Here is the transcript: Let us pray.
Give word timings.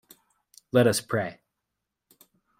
Let 0.71 0.87
us 0.87 0.99
pray. 0.99 1.37